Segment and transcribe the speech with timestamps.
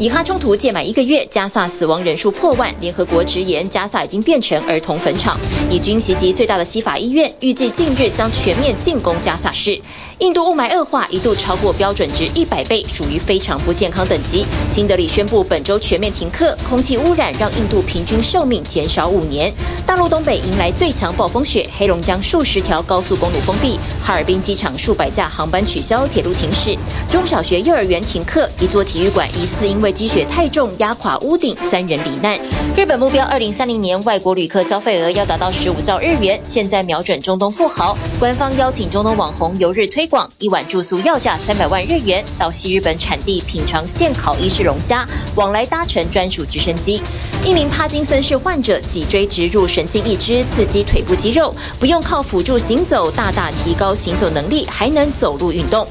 [0.00, 5.36] 以哈冲突届满一个月，加萨死亡人数破万，联合国直言加萨已经变成儿童坟场。
[5.70, 9.80] 以军袭击最大的西法医院，预计近日将全面进攻加萨市。
[10.18, 14.44] 印度雾霾恶化，一度超过标准值一百倍，属于非常不健康等级。
[14.68, 19.54] 新德里宣布本周全面停课，空气污染让印度平均寿命减少五年。
[19.86, 26.76] 大陆东北迎来最强暴风雪，黑龙江数十条高速公路封闭，哈尔滨机场数百架航班取消，铁路停驶，
[27.08, 32.36] 中小学、幼儿园停课，一座体育馆疑似因为积雪太重压垮屋顶，三人罹难。
[32.76, 40.07] 日本目标二零三零年外国旅客消费额要达到十五兆日元，现在瞄准中东富豪，官方邀请中东网红游日推。
[40.08, 47.02] 广一晚住宿要价三百万日元，到西日本产地品尝现烤伊势龙虾，往来搭乘专属直升机。
[47.44, 55.86] 一名帕金森氏患者脊椎植入神经义肢，刺激腿部肌肉，不用靠辅助行走，大大提高行走能力，还能走路运动。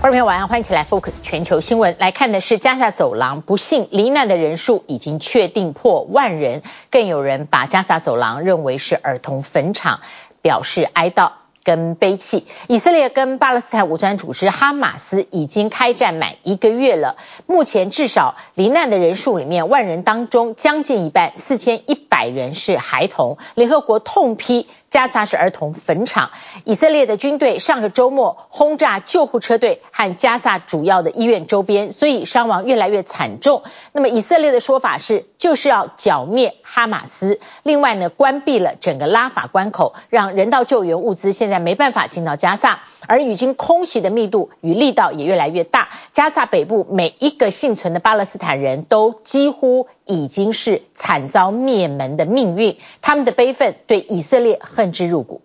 [0.00, 10.00] 各位朋友晚上欢迎起来 Focus 全球新闻，来看的是加萨走廊，不幸罹难的人数已经确定破万人，更有人把加萨走廊认为是儿童坟场，
[10.42, 11.32] 表示哀悼。
[11.66, 17.16] 跟悲泣，以色列跟巴勒斯坦武装组织哈马斯已经开战满一个月了。
[17.46, 23.36] 目前至少罹难的人数里面，万人当中将近一半，四千一百人是孩童。
[23.56, 24.68] 联合国痛批。
[24.96, 26.30] 加萨是儿童坟场。
[26.64, 33.62] 以色列的军队上个周末轰炸救护车队和加萨主要的医院周边，所以伤亡越来越惨重。
[33.92, 37.40] 那么以色列的说法是，就是要剿灭哈马斯。
[37.62, 42.80] 另外呢，关闭了整个拉法关口，让人道救援物资现在没办法进到加萨。
[43.08, 45.90] 而已经空袭的密度与力道也越来越大。
[46.10, 55.41] 加萨北部每一个幸存的巴勒斯坦人都几乎已经是惨遭灭门的命运，他们的悲愤对以色列很恨之入骨。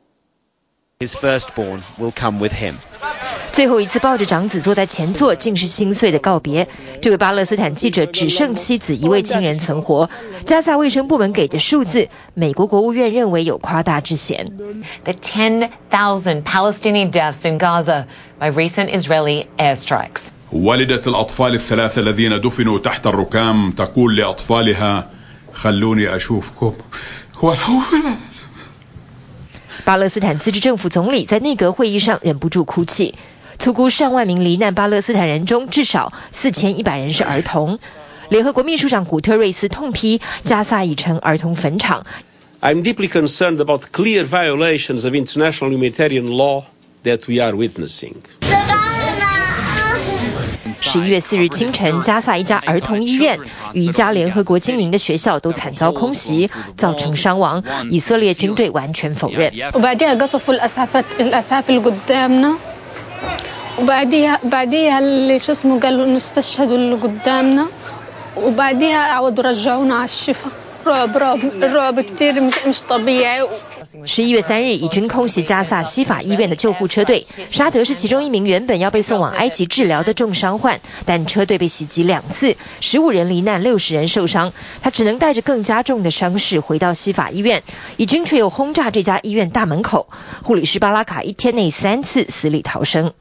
[1.00, 2.74] His firstborn will come with him.
[3.52, 6.68] 最后一次抱着长子坐在前座，竟是心碎的告别。
[7.00, 10.10] 这位巴勒斯坦记者只剩妻子一位亲人存活。
[10.44, 14.52] 加萨卫生部门给的数字，美国国务院认为有夸大之嫌。
[15.04, 18.06] The 10,000 Palestinian deaths in Gaza
[18.38, 20.32] by recent Israeli airstrikes.
[20.52, 25.10] والدة الأطفال الثلاثة الذين دفنوا تحت الركام تقول لأطفالها
[25.52, 26.74] خلوني أشوفكم
[29.83, 33.15] 巴勒斯坦自治政府总理在内阁会议上忍不住哭泣。
[33.59, 37.79] 粗估上万名罹难巴勒斯坦人中，至少四千一百人是儿童。
[38.29, 42.05] 联合国秘书长古特瑞斯痛批加萨已成儿童坟场。
[42.61, 46.63] I'm deeply concerned about clear violations of international humanitarian law
[47.03, 48.15] that we are witnessing.
[50.91, 53.39] 十一月四日清晨，加萨一家儿童医院
[53.73, 57.63] 与一家联合国经营的学校都惨遭空袭，造成伤亡。
[57.89, 59.53] 以色列军队完全否认。
[74.05, 87.63] 十一月三日，以军空袭加萨西法医院的救护车队，沙德是其中一名原本要被送往埃及治疗的重伤患，但车队被袭击两次，十五人罹难，六十人受伤，他只能带着更加重的伤势回到西法医院。
[87.97, 90.07] 以军却又轰炸这家医院大门口，
[90.43, 93.13] 护理师巴拉卡一天内三次死里逃生。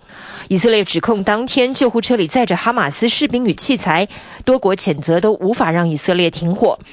[0.47, 4.09] 以色列指控当天救护车里载着哈马斯士兵与器材，
[4.45, 6.79] 多国谴责都无法让以色列停火。《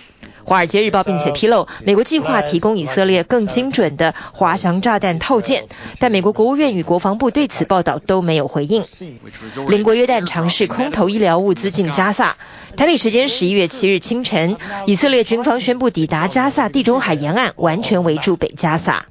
[0.47, 5.65] 华尔街日报》并且披露，美国计划提供以色列更精准的滑翔炸弹套件，
[5.99, 8.81] 但美国国务院与国防部对此报道都没有回应。
[9.67, 12.37] 邻国约旦尝试空投医疗物资进加萨。
[12.77, 14.55] 台北时间十一月七日清晨，
[14.85, 19.03] 以色列军方宣布抵达加萨地中海沿岸，完全围住北加萨。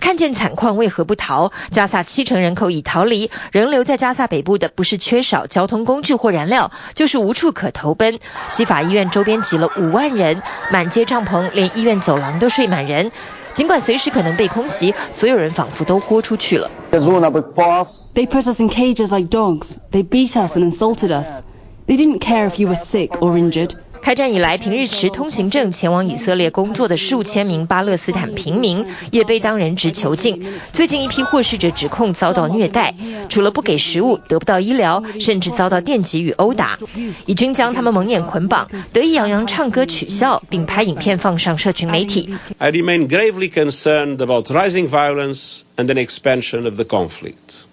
[0.00, 1.52] 看见惨况为何不逃？
[1.70, 8.18] 加萨七成人口已逃离，仍留在加萨北部的不是缺少交通工具或燃料，就是无处可投奔。
[8.48, 13.12] 西法医院周边挤了五万人，满街帐篷，连医院走廊都睡满人。
[13.54, 16.70] 尽管随时可能被空袭，所有人仿佛都豁出去了。
[16.90, 19.76] They put us in cages like dogs.
[19.90, 21.42] They beat us and insulted us.
[21.86, 23.72] They didn't care if you were sick or injured.
[24.02, 30.44] 开战以来，平日持通行证前往以色列工作的数千名巴勒斯坦平民也被当人质囚禁。
[30.72, 32.96] 最近一批获释者指控遭到虐待，
[33.28, 36.80] 除了不给食物、得不到医疗，甚至遭到电击与殴打。
[37.26, 42.34] 以军将他们蒙眼捆绑，得意洋洋唱歌取笑，并拍影片放上社群媒体。
[42.58, 47.66] I remain gravely concerned about rising violence and an expansion of the conflict.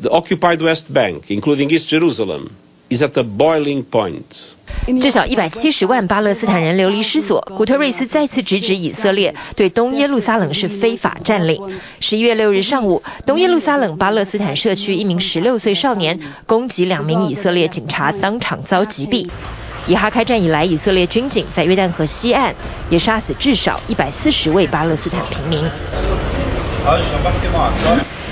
[0.00, 2.48] The occupied West Bank, including East Jerusalem,
[5.00, 7.40] 至少一百七十万巴勒斯坦人流离失所。
[7.56, 11.60] 古特瑞斯再次直指以色列对东耶路撒冷是非法占领。
[11.98, 19.28] 十一月六日上午，东耶路撒冷巴勒斯坦社区一名十六岁少年攻击两名以色列警察，当场遭击毙。
[19.88, 22.54] 以哈开战以来，以色列军警在约旦河西岸
[22.90, 25.60] 也杀死至少一百四十位巴勒斯坦平民。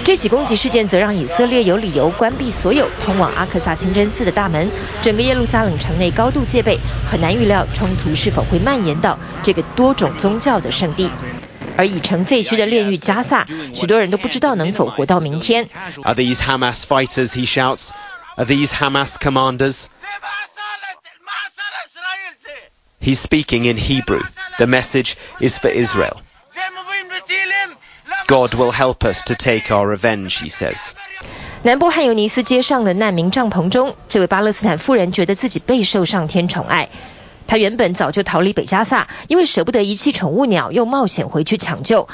[0.05, 4.71] 这起攻击事件则让以色列有理由关闭所有通往阿克萨清真寺的大门，
[5.03, 6.79] 整个耶路撒冷城内高度戒备，
[7.11, 11.11] 很难预料冲突是否会蔓延到这个多种宗教的圣地。
[11.77, 15.69] 而已成废墟的炼狱加萨，许多人都不知道能否活到明天。
[16.05, 17.33] Are these Hamas fighters?
[17.33, 17.91] He shouts.
[18.37, 19.87] Are these Hamas commanders?
[23.01, 24.23] He's speaking in Hebrew.
[24.59, 26.24] The message is for Israel.
[28.27, 30.93] God will help us to take our revenge, he says.
[31.63, 36.89] 南部汉尤尼斯街上的难民帐篷中，这位巴勒斯坦妇人觉得自己备受上天宠爱。
[37.47, 42.09] 她原本早就逃离北加萨，因为舍不得遗弃宠物鸟，又冒险回去抢救。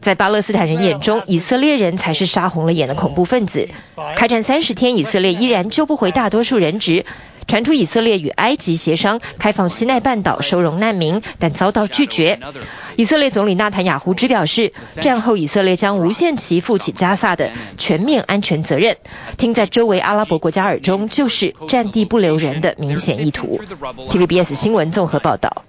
[0.00, 3.68] 在巴勒斯坦人眼中，以色列人才是杀红了眼的恐怖分子。
[4.16, 7.04] 开战三十天，以色列依然救不回大多数人质。
[7.46, 12.38] 传出以色列与埃及协商开放西奈半岛收容难民，但遭到拒绝。
[12.96, 18.96] 以色列总理纳坦雅胡只表示，战后以色列将无限期负起加萨的全面安全责任。
[19.36, 23.60] 听在周围阿拉伯国家耳中，就是占地不留人的明显意图。
[24.10, 25.64] TVBS 新闻综合报道。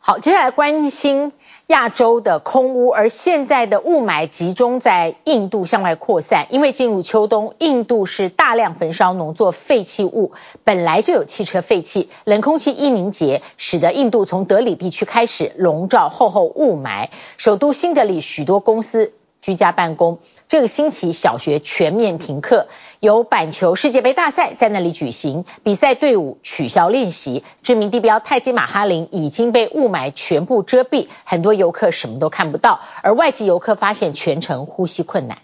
[0.00, 1.32] 好，接下来关心。
[1.68, 10.32] 亚洲的空污，而现在的雾霾集中在印度向外扩散，因为进入秋冬，印度是大量焚烧农作废弃物，
[10.64, 19.12] 本来就有汽车废气，冷空气一凝结，使得印度从德里地区开始笼罩厚厚雾霾，首都新德里许多公司
[19.42, 20.20] 居家办公。
[20.48, 22.68] 这个星期，小学全面停课，
[23.00, 27.44] 有板球世界杯大赛在那里举行，比赛队伍取消练习。
[27.62, 35.38] 知名地标泰姬玛哈林已经被雾霾全部遮蔽，很多游客什么都看不到，而外籍游客发现全程呼吸困难。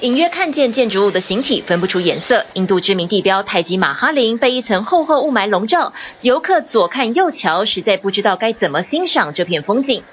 [0.00, 2.44] 隐约看见建筑物的形体，分不出颜色。
[2.52, 10.04] 印度知名地标泰姬玛哈林被一层厚厚雾霾笼罩，游客左看右瞧，实在不知道该怎么欣赏这片风景。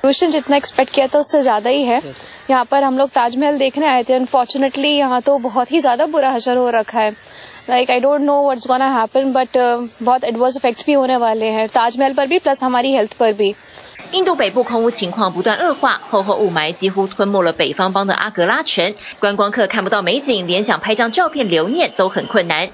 [14.12, 18.94] 印度北部空污情况不断恶化，厚厚雾霾几乎吞没了北方邦的阿格拉城。
[19.20, 22.70] 观光客看不到美景，连想拍张照片留念都很困难。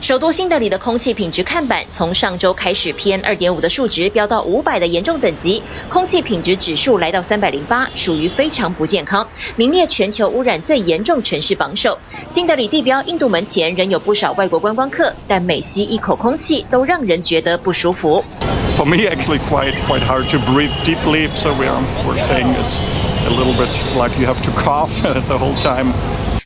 [0.00, 9.26] 首都新德里的空气品质看板从上周开始，PM 二点五的数值飙到五百的严重等级，空气品质指数来到三百零八，属于非常不健康，
[9.56, 11.98] 名列全球污染最严重城市榜首。
[12.28, 18.24] 新德里地标印度门前仍有不少外国观光客，但每吸一口空气都让人觉得不舒服。
[18.76, 21.74] For me, actually, quite quite hard to breathe deeply, so we're
[22.06, 22.78] we're saying it's
[23.26, 25.92] a little bit like you have to cough the whole time.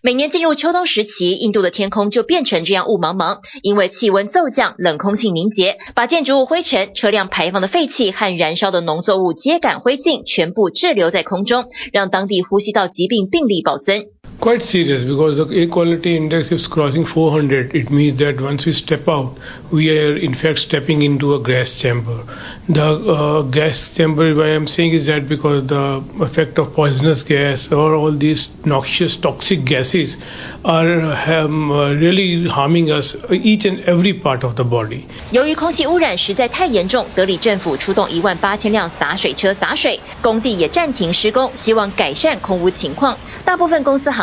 [0.05, 14.05] 每年进入秋冬时期，印度的天空就变成这样雾茫茫，因为气温骤降，冷空气凝结，把建筑物灰尘、车辆排放的废气和燃烧的农作物秸秆灰烬全部滞留在空中，让当地呼吸道疾病病例暴增。
[14.40, 17.76] Quite serious because the air quality index is crossing 400.
[17.76, 19.38] It means that once we step out,
[19.70, 22.24] we are in fact stepping into a gas chamber.
[22.70, 27.70] The uh, gas chamber, why I'm saying is that because the effect of poisonous gas
[27.70, 30.18] or all these noxious toxic gases
[30.64, 31.70] are um,
[32.00, 35.04] really harming us each and every part of the body.
[35.32, 43.18] 由于空气污染实在太严重，德里政府出动一万八千辆洒水车洒水，工地也暂停施工，希望改善空污情况。
[43.44, 44.23] 大部分公司行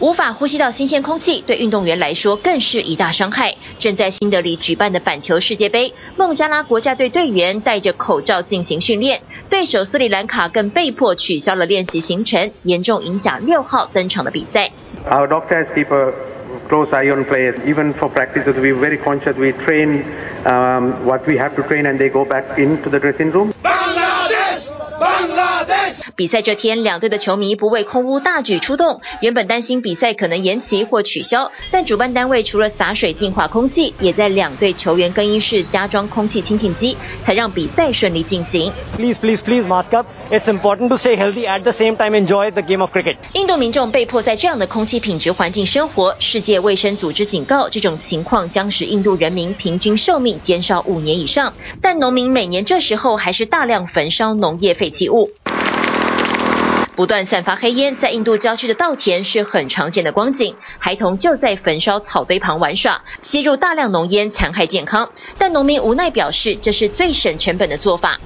[0.00, 3.54] 无法呼吸到新鲜空气，对运动员来说更是一大伤害。
[3.78, 14.70] 正在新德里举办的板球世界杯，孟加拉国家队队员戴着口罩进行训练，对手斯里兰卡更被迫取消了练习行程，严重影响六号登场的比赛。
[15.10, 16.12] Our doctors keep a
[16.68, 18.54] close eye on players, even for practices.
[18.54, 19.34] We very conscious.
[19.36, 20.04] We train
[21.04, 23.52] what we have to train, and they go back into the dressing room.
[26.16, 38.72] 比赛这天，两队的球迷不畏空屋大举出动，原本担心比赛可能延期或取消，但主办单位除了洒水净化空气，也在两队球员更衣室加装空气清净机，才让比赛顺利进行。
[38.96, 40.06] Please, please, please mask up.
[40.30, 43.16] It's important to stay healthy at the same time enjoy the game of cricket.
[43.34, 51.52] 印度民众被迫在这样的空气品质环境生活，世界卫生组织警告，这种情况将使印度人民平均寿命减少五年以上。
[51.80, 55.30] 但农民每年这时候还是大量焚烧农业废弃物。
[56.96, 60.56] 不断散发黑烟，在印度郊区的稻田是很常见的光景。
[60.78, 65.10] 孩童就在焚烧草堆旁玩耍，吸入大量浓烟，残害健康。
[65.36, 68.20] 但农民无奈表示，这是最省成本的做法。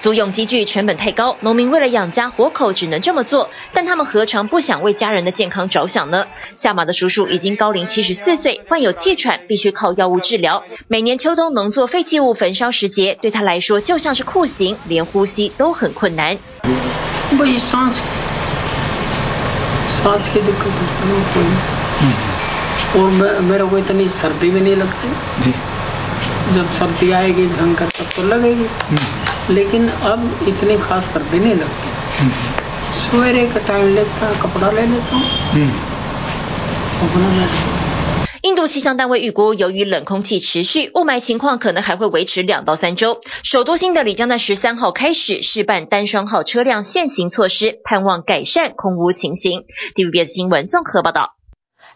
[0.00, 6.26] 租用机具成本太高，农民为了养家活口只能这么做，但他们何尝不想为家人的健康着想呢？
[6.54, 10.64] 下马的叔叔已经高龄七十四岁，患有气喘，必须靠药物治疗。
[10.86, 16.38] 每年秋冬农作废弃物焚烧时节，对他来说就像是酷刑，连呼吸都很困难。
[38.42, 43.20] 印度气象单位预估，由于冷空气持续，雾霾情况可能还会维持两到三周。
[43.42, 49.64] 首都新德里将在十三号开始试办单双号车辆限行措施，盼望改善空污情形。
[49.94, 51.37] TVBS 新闻综合报道。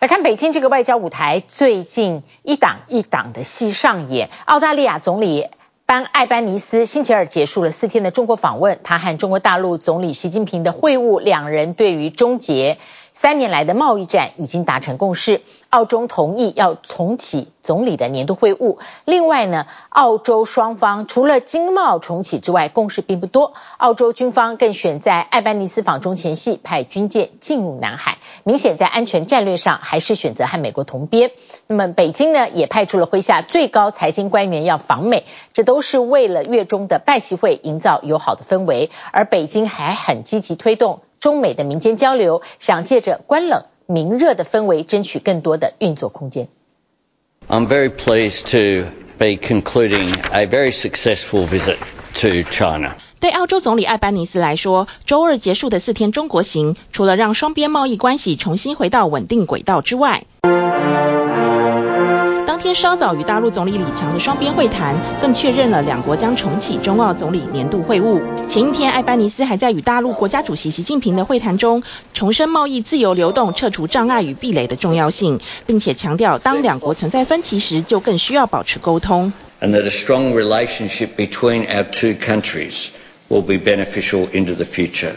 [0.02, 4.30] 来看北京这个外交舞台，最近一档一档的戏上演。
[4.46, 5.46] 澳大利亚总理。
[5.84, 12.78] 班艾班尼斯星期二结束了四天的中国访问，他和中国大陆总理习近平的会晤，两人对于终结
[13.12, 15.42] 三年来的贸易战已经达成共识。
[15.72, 18.76] 澳中同意要重启总理的年度会晤。
[19.06, 23.54] 另外呢，澳洲双方除了经贸重启之外，共识并不多。
[23.78, 31.30] 澳洲军方更选在艾班尼斯访中前夕派军舰进入南海，明显在安全战略上还是选择和美国同边。
[31.66, 35.24] 那么北京呢，也派出了麾下最高财经官员要访美，
[35.54, 38.90] 这都是为了月中的拜习会营造友好的氛围。
[39.10, 43.64] 而北京还很积极推动中美的民间交流，想借着关冷。
[43.92, 46.48] 明热的氛围，争取更多的运作空间。
[47.48, 51.76] I'm very pleased to be concluding a very successful visit
[52.14, 52.94] to China.
[53.20, 60.24] 对澳洲总理艾班尼斯来说，周二结束的四天中国行，除了让双边贸易关系重新回到稳定轨道之外，
[62.52, 68.20] 当天稍早与大陆总理李强的双边会谈，更确认了两国将重启中澳总理年度会晤。
[68.46, 71.82] 前一天，艾班尼斯还在与大陆国家主席习近平的会谈中，
[72.12, 79.32] 重申贸易自由流动、撤除障碍与壁垒的重要性，并且强调，当两国存在分歧时，就更需要保持沟通。
[79.62, 82.88] And that a strong relationship between our two countries
[83.30, 85.12] will be beneficial into the future.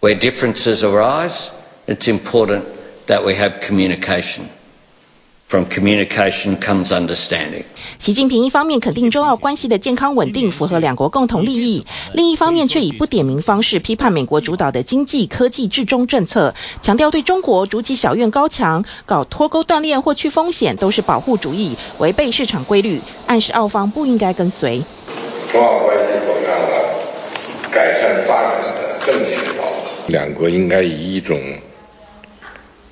[0.00, 1.48] Where differences arise,
[1.88, 2.62] it's important
[3.08, 4.44] that we have communication.
[5.48, 7.64] From communication comes understanding.
[7.98, 24.82] 习近平一方面肯定中澳关系的健康稳定，符合两国共同利益；另一方面却以不点名方式批判美国主导的经济科技制中政策，强调对中国筑起小院高墙、搞脱钩断链或去风险都是保护主义，违背市场规律，暗示澳方不应该跟随。
[25.50, 29.76] 中澳关系走向了改善发展的正确道路，
[30.08, 31.40] 两国应该以一种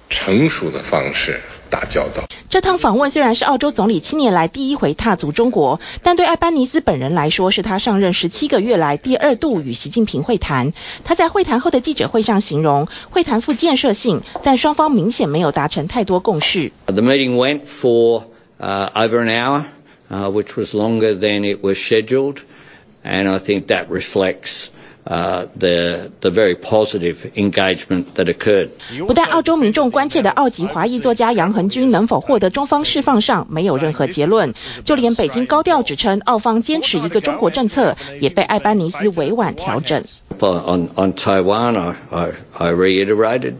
[0.09, 2.25] 成熟的方式打交道。
[2.49, 10.73] 这趟访问虽然是澳洲总理七年来第一回踏足中国，但对艾班尼斯本人来说，是他上任十七个月来第二度与习近平会谈。
[11.05, 16.73] 他在会谈后的记者会上形容，会谈富建设性，但双方明显没有达成太多共识。
[16.87, 18.25] The meeting went for
[18.59, 19.65] over an hour,
[20.09, 22.37] which was longer than it was scheduled,
[23.05, 24.69] and I think that reflects.
[25.09, 28.71] 呃、uh,，the the very positive engagement that occurred。
[29.07, 34.53] 不但澳洲民众关切的澳籍华裔作家杨恒军能否获得中方释放上没有任何结论，
[34.85, 40.03] 就连北京高调指称澳方坚持一个中国政策，也被艾班尼斯委婉调整。
[40.41, 43.55] On on Taiwan, I I I reiterated.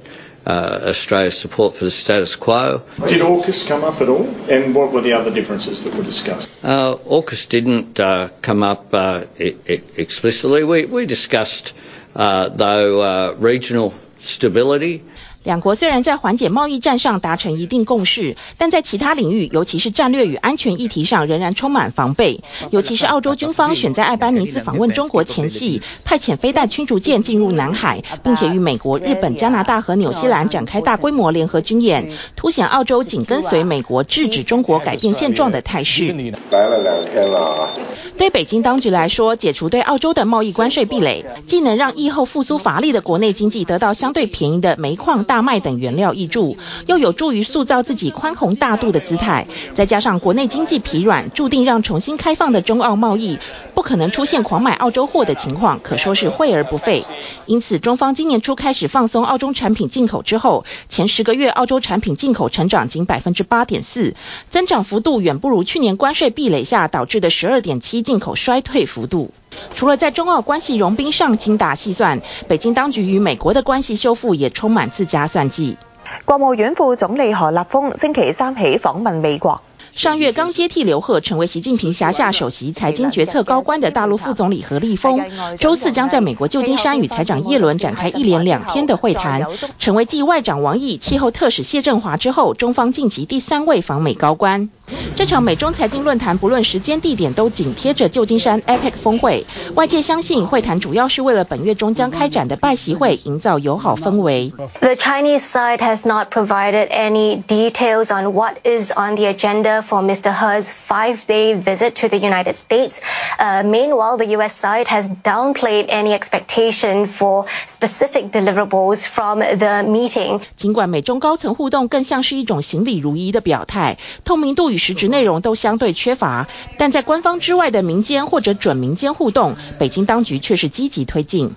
[0.47, 2.85] Uh, Australia's support for the status quo.
[3.09, 4.29] Did AUKUS come up at all?
[4.49, 6.49] And what were the other differences that were discussed?
[6.63, 10.63] Uh, AUKUS didn't uh, come up uh, explicitly.
[10.63, 11.75] We, we discussed,
[12.15, 15.03] uh, though, uh, regional stability.
[15.47, 22.41] 两国虽然在缓解贸易战上达成一定共识，但在其他领域，尤其是战略与安全议题上，仍然充满防备。
[22.73, 36.09] 尤其是澳洲军方选在艾班尼斯访问中国前夕，派遣飞弹驱逐舰进入南海，并且与美国、日本、加拿大和纽西兰展开大规模联合军演，凸显澳洲紧跟随美国制止中国改变现状的态势。
[36.51, 37.71] 来了两天了。
[38.19, 49.47] 对北京当局来说，解除对澳洲的贸易关税壁垒，既能让疫后复苏乏力的国内经济得到相对便宜的煤矿、大大麦等原料易注，又有助于塑造自己宽宏大度的姿态。
[49.75, 53.39] 再加上国内经济疲软，注定让重新开放的中澳贸易
[53.75, 57.05] 不可能出现狂买澳洲货的情况，可说是惠而不费。
[57.45, 64.15] 因此，中方今年初开始放松澳洲产品进口之后，前十个月澳洲产品进口成长仅百分之八点四，
[64.49, 68.01] 增长幅度远不如去年关税壁垒下导致的十二点七。
[68.01, 69.33] 进口衰退幅度，
[69.75, 75.77] 除了在中澳关系融冰上精打细算，北京当局与美国的关系修复也充满自家算计。
[76.25, 79.61] 国务院副总理何立峰星期三起访问美国。
[79.93, 85.19] 上月刚接替刘鹤成为习近平辖下首席财经决策高官的大陆副总理何立峰，
[85.57, 89.47] 周四将在美国旧金山与财长耶伦展开一连两天的会谈，
[89.79, 94.69] 成为继外长王毅、气候特使谢振华之后，中方晋级第三位访美高官。
[95.17, 104.53] 这场美中财经论坛不论时间地点都紧贴着旧金山 APEC 峰会，外界相信会谈主要是为了本月中将开展的拜习会营造友好氛围。
[104.81, 110.35] The Chinese side has not provided any details on what is on the agenda for Mr.
[110.35, 113.01] He's five-day visit to the United States.
[113.39, 114.55] Uh, meanwhile, the U.S.
[114.55, 120.43] side has downplayed any expectation for specific deliverables from the meeting.
[120.57, 126.49] 尽管美中高层互动更像是一种行礼如仪的表态，透明度与实质内容都相对缺乏，
[126.79, 131.53] 但在官方之外的民间或者准民间互动，北京当局却是积极推进。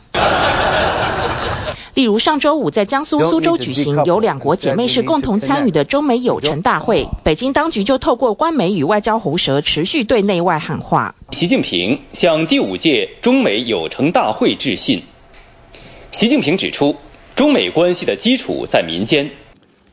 [1.96, 11.16] 例如上周五在江苏苏州举行由两国姐妹市共同参与的中美友城大会，北京当局就透过官媒与外交喉舌持续对内外喊话。
[11.32, 15.04] 习近平向第五届中美友城大会致信。
[16.12, 16.96] 习近平指出，
[17.36, 19.30] 中美关系的基础在民间。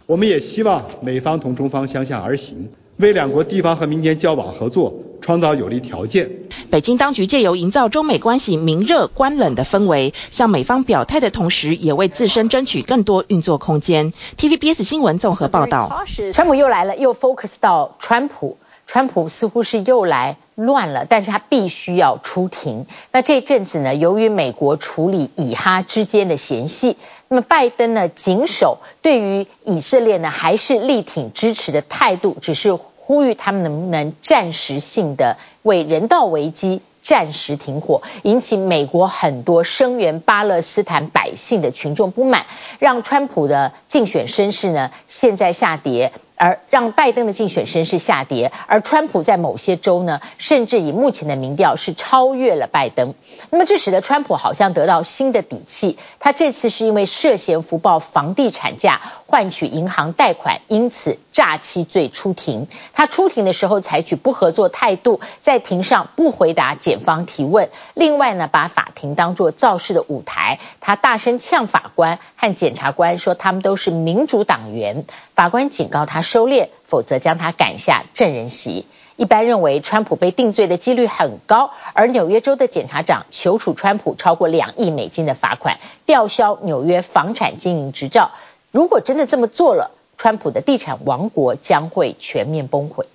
[0.06, 2.70] 我们也希望美方同中方相向而行。
[2.96, 6.30] 为两国地方和民间交往合作创造有利条件。
[6.70, 14.12] 北京当局借由营造中美关系明热关冷的氛围，向美方表态的同时，也为自身争取更多运作空间。
[14.38, 16.04] TVBS 新闻综合报道。
[16.32, 18.56] 川普又来了，又 focus 到川普。
[18.86, 22.86] 川普似乎是又来乱了，但是他必须要出庭。
[23.10, 26.96] 那这阵子呢，由于美国处理以哈之间的嫌隙，
[27.28, 42.46] 那么拜登呢，谨守对于以色列呢，还是力挺支持的态度，只是呼吁他们能不能暂时性的为人道危机暂时停火，引起美国很多声援巴勒斯坦百姓的群众不满，
[42.78, 46.12] 让川普的竞选声势呢，现在下跌。
[46.36, 53.14] 而让拜登的竞选声势下跌，而川普在某些州呢，甚至以目前的民调是超越了拜登。
[53.50, 55.98] 那么这使得川普好像得到新的底气。
[56.20, 62.68] 他这次是因为涉嫌福报房地产价换取银行贷款，因此诈欺罪出庭。
[62.92, 67.70] 他出庭的时候采取不合作态度，在庭上不回答检方提问。
[67.94, 75.04] 另外呢，把法庭当作造势的舞台，他大声呛法官和检察官，说他们都是民主党员。
[75.34, 78.86] 法官警告他收敛，否则将他赶下证人席。
[79.16, 88.32] 一般认为，川普被定罪的几率很高，而纽约州的检察长求处川普超过两亿美金的罚款，吊销纽约房产经营执照。
[88.76, 93.06] 如果真的这么做了，川普的地产王国将会全面崩溃。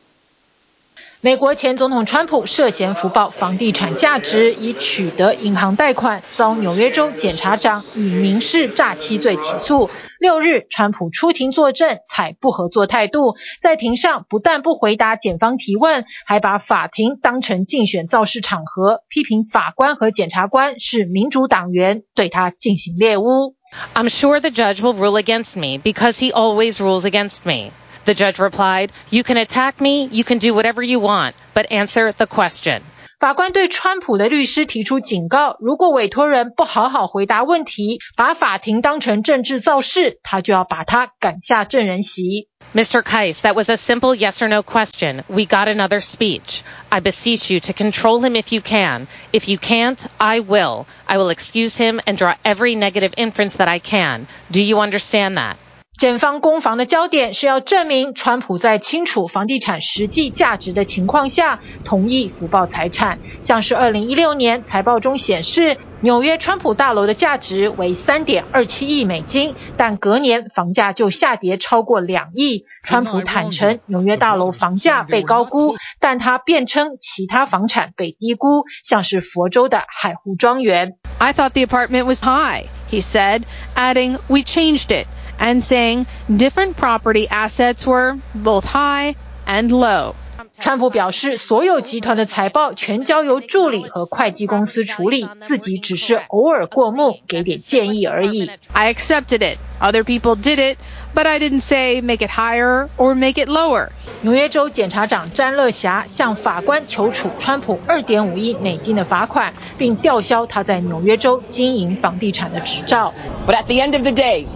[1.20, 9.92] 美国前总统川普涉嫌福报房地产价值，以取得银行贷款，遭纽约州检察长以民事诈欺罪起诉。
[10.18, 23.54] 六日，川普出庭作证，采不合作态度，在庭上不但不回答检方提问，还把法庭当成竞选造势场合，批评法官和检察官是民主党员，对他进行猎污。
[23.95, 27.71] I'm sure the judge will rule against me because he always rules against me.
[28.05, 32.13] The judge replied, "You can attack me, you can do whatever you want, but answer
[32.13, 32.83] the question."
[33.19, 42.49] 法官对川普的律师提出警告：如果委托人不好好回答问题，把法庭当成政治造势，他就要把他赶下证人席。
[42.74, 43.04] Mr.
[43.04, 45.24] Kais, that was a simple yes or no question.
[45.28, 46.64] We got another speech.
[46.90, 49.08] I beseech you to control him if you can.
[49.34, 50.88] If you can't, I will.
[51.06, 54.26] I will excuse him and draw every negative inference that I can.
[54.52, 55.58] Do you understand that?
[56.02, 63.20] 检方攻防的焦点是要证明川普在清楚房地产实际价值的情况下，同意福报财产。
[63.40, 72.66] 像是二零一六年财报中显示，纽约川普大楼的价值为三点二七亿美金，但隔年房价就下跌超过两亿。
[72.82, 80.96] 川普坦承纽约大楼房价被高估，但他辩称其他房产被低估，像是佛州的海湖庄园。
[81.20, 83.44] I thought the apartment was high, he said,
[83.76, 85.06] adding, we changed it.
[85.41, 89.15] And saying different property assets were both high
[89.47, 90.15] and low.
[90.59, 98.51] 川普表示，所有集团的财报全交由助理和会计公司处理，自己只是偶尔过目，给点建议而已。
[98.73, 99.59] I accepted it.
[99.79, 100.79] Other people did it,
[101.15, 103.91] but I didn't say make it higher or make it lower.
[104.23, 113.13] 纽约州检察长詹乐侠向法官求处川普二点五亿美金的罚款，并吊销他在纽约州经营房地产的执照。
[113.47, 114.47] But at the end of the day,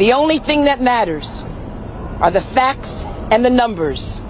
[0.00, 1.44] The only thing that matters
[2.20, 4.20] are the facts and the numbers.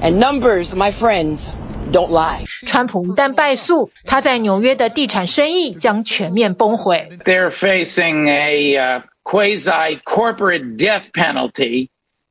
[0.00, 1.52] And numbers, my friends,
[1.90, 2.44] don't lie.
[2.66, 7.18] 川普一旦败诉，他在纽约的地产生意将全面崩毁。
[7.24, 11.88] They're facing a uh, quasi corporate death penalty,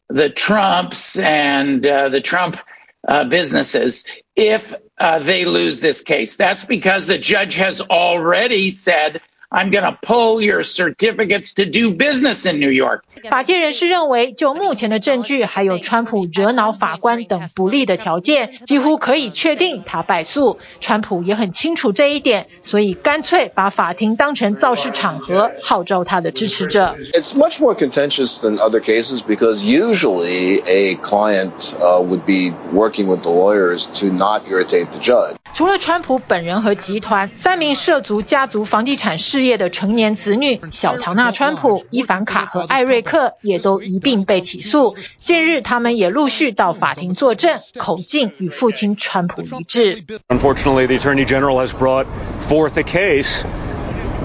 [0.08, 2.58] the Trumps and uh, the Trump
[3.08, 4.04] uh, businesses,
[4.36, 6.38] if uh, they lose this case.
[6.38, 11.92] That's because the judge has already said I'm going to pull your certificates to do
[11.92, 13.04] business in New York.
[13.30, 20.60] 法界人士认为，就目前的证据，还有川普惹恼法官等不利的条件，几乎可以确定他败诉。
[20.82, 26.96] 川普也很清楚这一点，所以干脆把法庭当成造势场合，号召他的支持者。
[27.14, 33.22] It's much more contentious than other cases because usually a client uh, would be working with
[33.22, 35.36] the lawyers to not irritate the judge.
[35.54, 44.97] 除了川普本人和集团，三名涉足家族房地产事 业的成年子女小唐纳川普、伊凡卡和艾瑞克也都一并被起诉。
[45.19, 50.05] 近日，他们也陆续到法庭作证，口径与父亲川普一致。
[50.29, 52.07] Unfortunately, the Attorney General has brought
[52.41, 53.45] forth a case.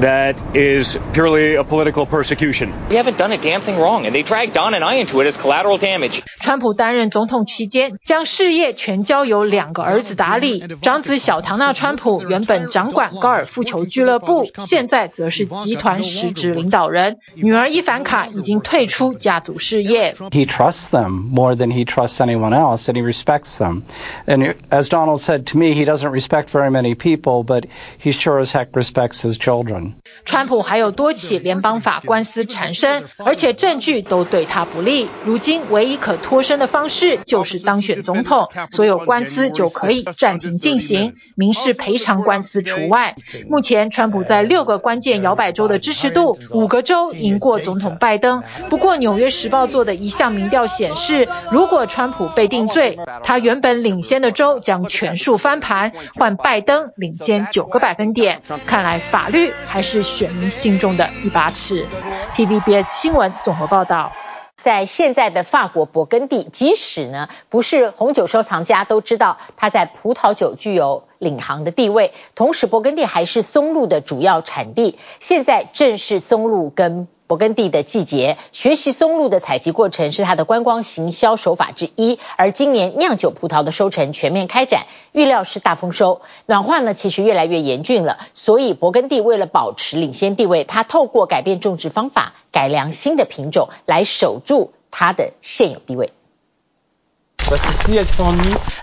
[0.01, 2.73] that is purely a political persecution.
[2.89, 5.27] We haven't done a damn thing wrong, and they dragged Don and I into it
[5.27, 6.23] as collateral damage.
[6.41, 10.65] 川普担任总统期间，将事业全交由两个儿子打理。
[10.81, 17.19] 长子小唐纳川普原本掌管高尔夫球俱乐部，现在则是集团实质领导人。
[17.35, 20.15] 女儿伊凡卡已经退出家族事业。
[20.31, 23.83] He trusts them more than he trusts anyone else, and he respects them.
[24.27, 27.65] And as Donald said to me, he doesn't respect very many people, but
[27.99, 29.84] he sure as heck respects his children.
[30.26, 35.08] 川普还有多起联邦法官司缠身，而且证据都对他不利。
[35.24, 43.16] 如今唯一可脱身的方式就是当选总统，所有官司就可以暂停进行，民事赔偿官司除外。
[43.50, 48.44] 目前，川普在六个关键摇摆州的支持度，五个州赢过总统拜登。
[48.70, 58.42] 不过，《纽约时报》做的一项民调显示，如果川普被定罪，他原本领先的州将全数翻盘，换拜登领先九个百分点。
[58.66, 59.52] 看来法律。
[59.76, 61.86] 还是选民心中的一把尺。
[62.34, 64.14] TVBS 新闻综合报道，
[64.58, 72.14] 在现在的法国勃艮第，即使呢不是红酒收藏家都知道它在葡萄酒具有领航的地位。
[72.36, 74.98] 同时，勃艮第还是松露的主要产地。
[75.20, 82.18] 现在正是松露跟勃艮第的季节，学习松露的采集过程是它的观光行销手法之一。
[82.38, 86.22] 而今年酿酒葡萄的收成全面开展，预料是大丰收。
[86.46, 96.14] 暖化呢，其实越来越严峻了，所以勃艮第为了保持领先地位，它透过改变种植方法、改良新的品种来守住它的现有地位。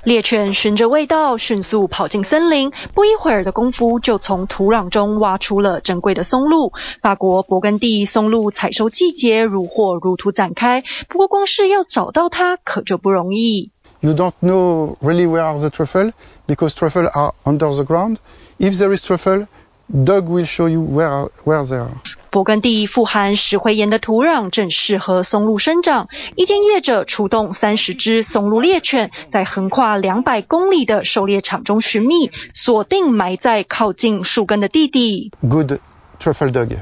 [0.05, 6.72] 猎犬循着味道迅速跑进森林，不一会儿的功夫就从土壤中挖出了珍贵的松露。
[7.01, 13.70] 法国勃艮第松露采收季节如火如荼展开，不过光是要找到它可就不容易。
[14.01, 16.12] You don't know really where are the truffle
[16.46, 18.16] because truffle are under the ground.
[18.59, 19.46] If there is truffle,
[19.88, 21.90] dog will show you where where they are.
[22.32, 26.08] 勃艮第富含石灰岩的土壤正适合松露生长。
[26.36, 35.32] 一间业者出动三十只松露猎犬，在横跨两百公里的狩猎场中寻觅，锁定埋在靠近树根的弟弟。
[35.41, 35.80] Good
[36.20, 36.78] truffle dog.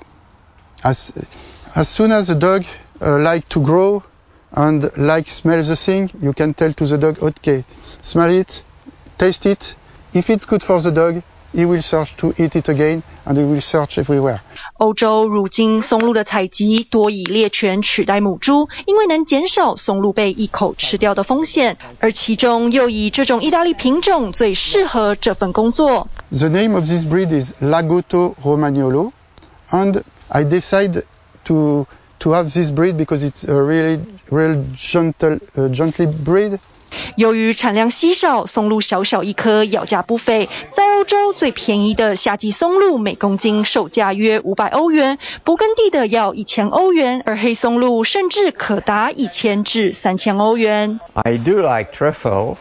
[0.82, 1.12] As
[1.74, 2.64] as soon as the dog
[3.00, 4.02] like to grow
[4.52, 7.64] and like smell the thing, you can tell to the dog, okay,
[8.02, 8.62] smell it,
[9.18, 9.76] taste it.
[10.14, 11.24] If it's good for the dog.
[11.54, 14.40] He will search to eat it again, and he will search everywhere.
[14.74, 26.10] 欧洲如今松露的采集多以猎犬取代母猪，因为能减少松露被一口吃掉的风险，而其中又以这种意大利品种最适合这份工作。
[26.30, 29.14] The name of this breed is Lagotto Romagnolo,
[29.72, 31.04] and I decided
[31.46, 31.88] to
[32.20, 36.60] to have this breed because it's a really, real gentle, uh, gently breed.
[37.18, 40.50] 由于产量稀少，松露小小一颗，要价不菲。
[40.74, 51.00] 在欧洲最便宜的夏季松露，每公斤售价约五百欧元，勃艮第的要一千欧元，而黑松露甚至可达一千至三千欧元。
[51.14, 52.56] I do like truffle,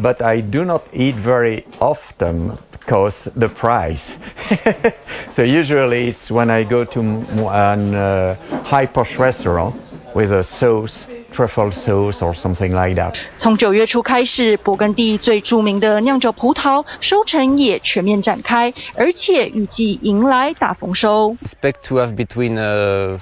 [0.00, 4.08] but I do not eat very often because the price.
[5.34, 9.74] so usually it's when I go to an uh, high posh restaurant
[10.14, 11.04] with a sauce.
[11.30, 13.14] truffle sauce or something like that.
[13.36, 21.36] 从九月初开始，勃艮第最着名的酿酒葡萄收成也全面展开，而且预计迎来大丰收。
[21.44, 23.20] Expect to have between uh,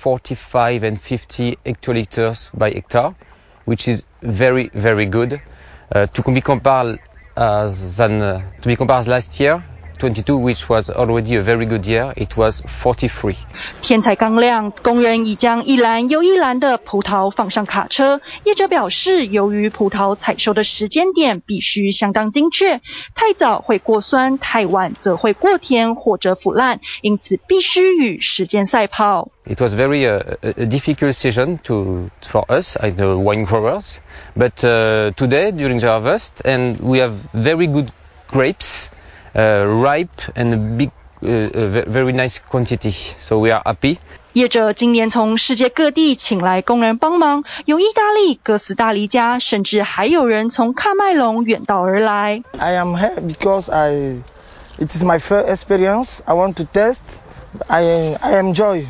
[0.00, 3.14] 45 and 50 hectoliters by hectare,
[3.66, 5.40] which is very very good.
[5.90, 6.98] Uh, to be compared
[7.34, 9.62] as than uh, to be compared last year,
[10.02, 13.34] 22, which was already a very good year, it was 43.
[13.80, 18.20] 天才刚亮，工人已将一篮又一篮的葡萄放上卡车。
[18.44, 22.80] 业者表示，由于葡萄采收的时间点必须相当精确，
[23.16, 29.32] 太早会过酸，太晚则会过甜或者腐烂，因此必须与时间赛跑。
[29.46, 33.96] It was very uh, a difficult season to for us as the wine growers,
[34.36, 37.88] but uh, today during the harvest, and we have very good
[38.30, 38.90] grapes.
[39.34, 40.90] Uh, ripe and big,
[41.22, 42.92] uh, very nice quantity.
[43.20, 43.98] So we are happy.
[44.32, 52.42] 业者今年从世界各地请来工人帮忙，有意大利、哥斯达黎加，甚至还有人从喀麦隆远道而来。
[52.58, 54.22] I am here because I,
[54.78, 56.20] it is my first experience.
[56.24, 57.02] I want to test.
[57.68, 58.86] I I enjoy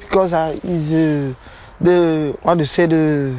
[0.00, 1.34] because I is uh,
[1.80, 3.34] the what to say the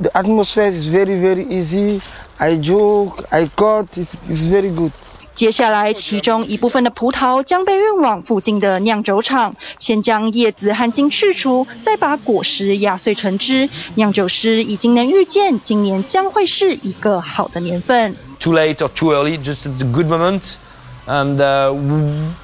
[0.00, 2.02] the atmosphere is very very easy.
[2.38, 3.96] I joke, I cut.
[3.96, 4.92] It's, it's very good.
[5.41, 13.67] 接下来，其中一部分的葡萄将被运往附近的酿酒厂，先将叶子和茎去除，再把果实压碎成汁。
[13.95, 18.15] 酿酒师已经能预见，今年将会是一个好的年份。
[18.39, 20.57] Too late or too early, just it's a good moment,
[21.07, 21.73] and uh,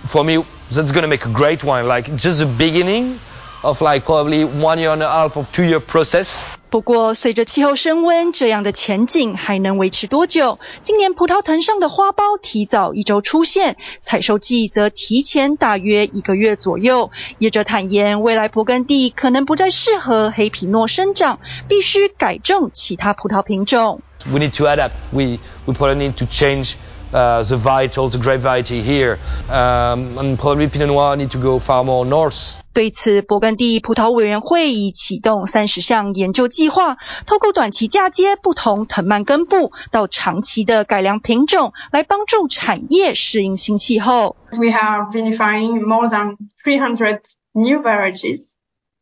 [0.08, 1.86] for me, that's gonna make a great wine.
[1.88, 3.20] Like just the beginning
[3.62, 6.44] of like probably one year and a half of two year process.
[6.70, 10.60] 不过，随着气候升温，这样的前景还能维持多久？
[10.84, 17.10] 今年葡萄藤上的花苞提早一周出现，采收季则提前大约一个月左右。
[17.40, 24.02] 业者坦言，未来勃艮第可能不再适合黑皮诺生长，必须改种其他葡萄品种。
[24.30, 24.92] We need to adapt.
[25.14, 26.74] We we probably need to change
[27.13, 31.59] uh, the variety, the grape variety here, um, and probably Pinot Noir need to go
[31.59, 32.57] far more north.
[32.75, 36.97] 对此，勃艮第葡萄委员会已启动三十项研究计划，
[37.27, 44.37] 透过短期嫁接不同藤蔓根部到长期的改良品种，来帮助产业适应新气候。
[44.53, 47.21] We have vinifying more than 300
[47.53, 48.53] new varieties,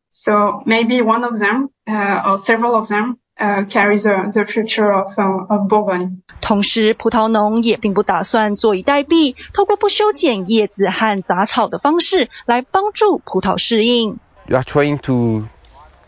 [0.09, 3.19] so maybe one of them, uh, or several of them.
[3.39, 6.21] Uh, carries the, the future of, of Bourgogne.
[6.41, 14.19] 同时，葡萄农也并不打算坐以待毙，透过不修剪叶子和杂草的方式来帮助葡萄适应。
[14.45, 15.45] You are trying to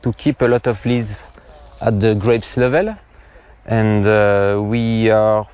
[0.04, 1.16] to keep a lot of leaves
[1.80, 2.96] at the grapes level,
[3.66, 5.48] and uh, we are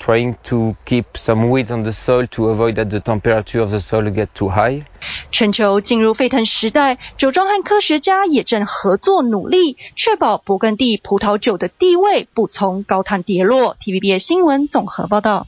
[0.00, 3.78] trying to keep some weeds on the soil to avoid that the temperature of the
[3.78, 4.82] soil get too high.
[5.30, 13.76] 全球进入沸腾时代，酒庄和科学家也正合作努力，确保勃艮第葡萄酒的地位不从高碳跌落。
[13.78, 15.46] TVBS 新闻综合报道。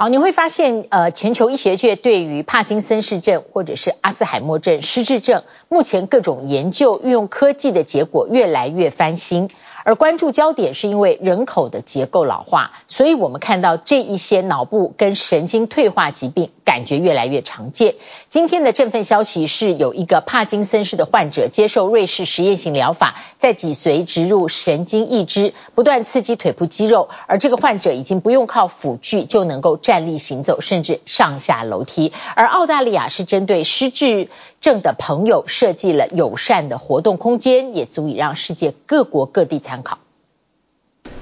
[0.00, 9.50] 好，你会发现，呃，全球医学界对于帕金森氏症或者是阿兹海默症、失智症，目前各种研究运用科技的结果越来越翻新。
[9.88, 17.94] 而关注焦点是因为人口的结构老化，所以我们看到这一些脑部跟神经退化疾病感觉越来越常见。
[18.28, 32.12] 今天的振奋消息是有一个帕金森氏的患者接受瑞士实验性疗法，在脊髓植入神经抑制，不断刺激腿部肌肉，而这个患者已经不用靠辅具就能够站立行走，甚至上下楼梯。
[32.34, 34.28] 而澳大利亚是针对失智
[34.60, 39.77] 症的朋友设计了友善的活动空间，也足以让世界各国各地参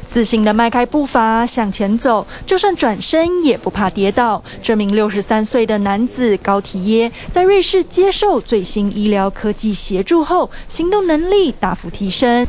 [0.06, 4.44] 自信地迈开步伐向前走，就算转身也不怕跌倒。
[4.62, 12.46] 这名六十三岁的男子高提耶在瑞士接受最新医疗科技协助后，行动能力大幅提升。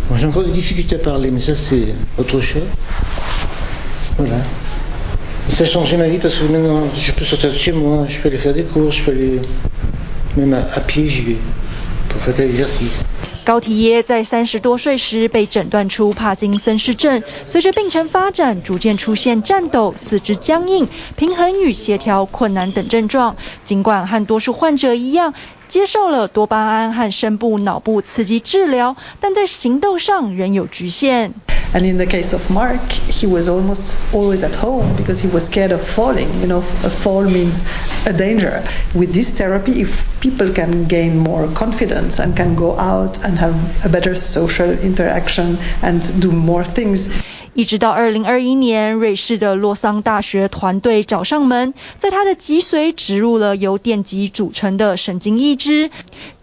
[13.48, 23.38] 高缇耶在三十多岁时被诊断出帕金森氏症，随着病程发展，逐渐出现颤抖、四肢僵硬、平衡与协调困难等症状。
[23.64, 25.34] 尽管和多数患者一样，
[25.69, 31.33] 接受了多巴胺和深部脑部刺激治疗，但在行动上仍有局限。
[31.75, 35.73] And in the case of Mark, he was almost always at home because he was scared
[35.73, 36.29] of falling.
[36.43, 37.65] You know, a fall means
[38.05, 38.63] a danger.
[38.95, 43.55] With this therapy, if people can gain more confidence and can go out and have
[43.87, 47.09] a better social interaction and do more things.
[47.58, 55.90] 一直到二零二一年，瑞士的洛桑大学团队找上门，在他的脊髓植入了由电极组成的神经义肢。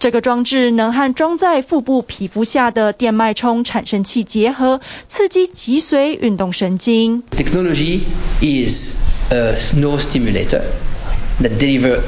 [0.00, 7.22] 这个装置能和装在腹部皮肤下的电脉冲产生器结合，刺激脊髓运动神经。
[7.30, 8.00] Technology
[8.40, 8.96] is
[9.30, 10.62] a neurostimulator
[11.40, 12.00] that deliver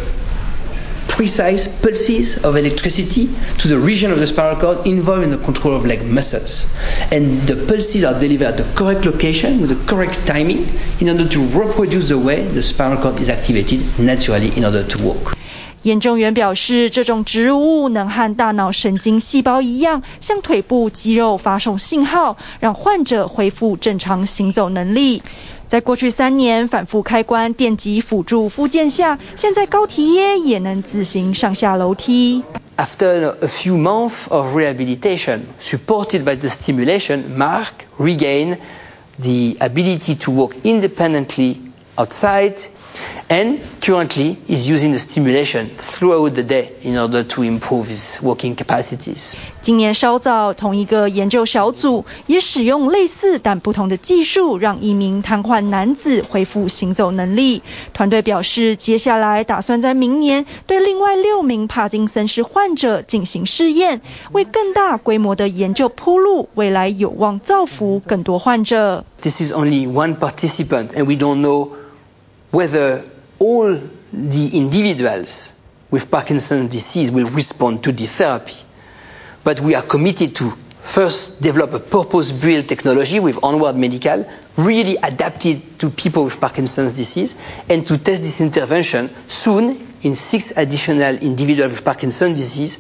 [1.16, 5.76] precise pulses of electricity to the region of the spinal cord involved in the control
[5.76, 6.68] of leg muscles.
[7.12, 10.66] And the pulses are delivered at the correct location with the correct timing
[11.00, 14.98] in order to reproduce the way the spinal cord is activated naturally in order to
[15.04, 15.36] walk.
[15.84, 25.24] 研究员表示，这种植入物能和大脑神经细胞一样，向腿部肌肉发送信号，让患者恢复正常行走能力。
[25.69, 32.45] 在过去三年反复开关电极辅助复健下，现在高提耶也能自行上下楼梯。
[32.77, 38.59] After a few months of rehabilitation, supported by the stimulation, Mark regained
[39.19, 41.57] the ability to walk independently
[41.97, 42.55] outside.
[43.30, 48.56] And currently is using the stimulation throughout the day in order to improve his walking
[48.56, 49.36] capacities.
[49.62, 57.64] 今年稍早，同一个研究小组也使用类似但不同的技术，让一名瘫痪男子恢复行走能力。
[57.94, 64.02] 团队表示，接下来打算在明年对另外六名帕金森氏患者进行试验，
[64.34, 69.06] 为更大规模的研究铺路，未来有望造福更多患者。
[69.22, 71.70] This is only one participant, and we don't know
[72.52, 73.04] whether
[73.39, 73.75] all
[74.13, 75.53] the individuals
[75.91, 78.55] with Parkinson's disease will respond to the therapy.
[79.45, 85.62] But we are committed to first develop a purpose-built technology with Onward Medical, really adapted
[85.80, 87.36] to people with Parkinson's disease,
[87.70, 92.78] and to test this intervention soon in six additional individuals with Parkinson's disease.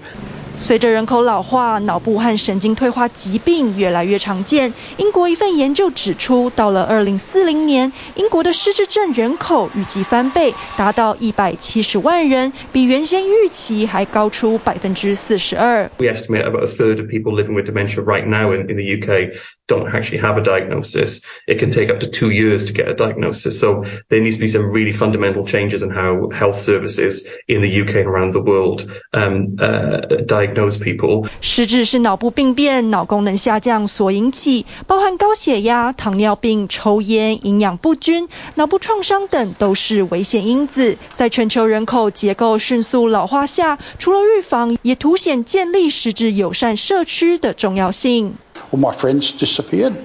[0.58, 4.74] 随着人口老化，脑部和神经退化疾病越来越常见。
[4.98, 15.90] 英国一份研究指出，到了二零四零年，英国的失智症人口预计翻倍，达到一百七十万人，比原先预期还高出百分之四十二。
[16.00, 19.34] We estimate about a third of people living with dementia right now in, in the UK
[19.67, 21.23] don't actually have a diagnosis.
[21.47, 23.59] It can take up to two years to get a diagnosis.
[23.59, 27.83] So there needs to be some really fundamental changes in how health services in the
[27.83, 31.29] UK and around the world um, uh, diagnose people.
[31.41, 40.97] 失智是脑部病变、脑功能下降所引起，包含高血压、糖尿病、抽烟、营养不均、脑部创伤等都是危险因子。
[41.17, 48.35] 在全球人口结构迅速老化下，除了预防，也凸显建立失智友善社区的重要性。
[48.77, 49.97] All my friends disappeared,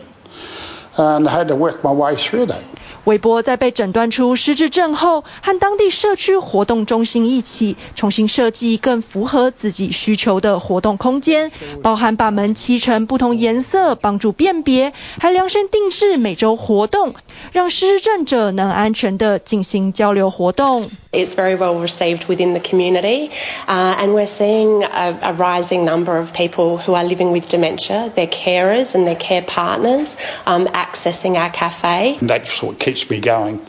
[0.98, 2.64] and I had to work my way through that.
[3.06, 17.16] 韦伯在被诊断出失智症后，和当地社区活动中心一起重新设计更符合自己需求的活动空间，包含把门漆成不同颜色，帮助辨别，还量身定制每周活动，
[17.52, 20.92] 让失智症者能安全地进行交流活动。
[21.12, 23.32] It's very well received within the community,
[23.68, 28.10] uh, and we're seeing a, a rising number of people who are living with dementia,
[28.16, 32.18] their carers and their care partners, um, accessing our cafe.
[32.22, 33.60] That's what keeps me going,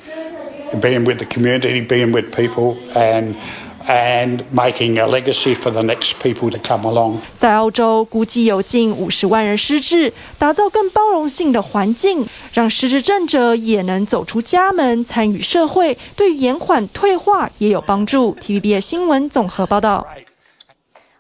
[0.81, 3.35] being with the community, being with people, and
[3.85, 7.19] and making a legacy for the next people to come along.
[7.37, 18.37] 在澳洲，估计有近五十万人失智，打造更包容性的环境，让失智症者也能走出家门，参与社会，对延缓退化也有帮助。
[18.41, 20.07] TVBS 新闻综合报道。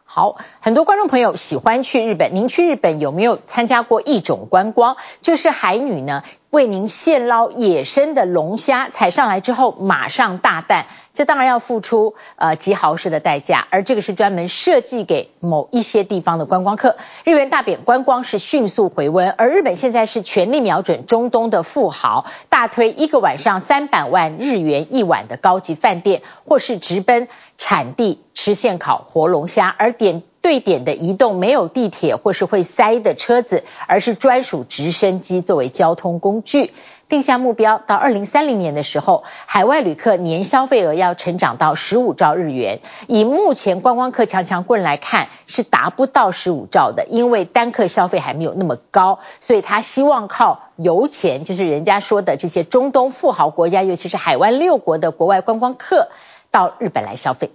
[0.04, 4.98] 好，很多观众朋友喜欢去日本，您去日本有没有参加过一种观光？
[5.20, 10.84] 就是海女呢，为您现捞野生的龙虾，采上来之后马上大啖，
[11.14, 16.98] 这当然要付出呃极豪实的代价，而这个是专门设计给某一些地方的观光客。
[17.24, 36.72] 日元大贬，观光是迅速回温，而日本现在是全力瞄准中东的富豪，大推一个晚上三百万日元一晚的高级饭店，或是直奔产地吃现烤活龙虾，而点对点的移动没有地铁或是会塞的车子，而是专属直升机作为交通工具。
[37.08, 42.80] 定下目标，到二零三零年的时候，海外旅客年消费额要成长到十五兆日元。
[43.06, 56.08] 以目前观光客强强棍来看，是达不到十五兆的，因为单客消费还没有那么高，所以他希望靠油钱，就是人家说的这些中东富豪国家，尤其是海湾六国的国外观光客，
[56.50, 57.50] 到日本来消费。